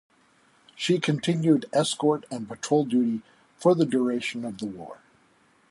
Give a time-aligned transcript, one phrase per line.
[0.75, 3.21] She continued escort and patrol duty
[3.59, 4.97] for the duration of the war.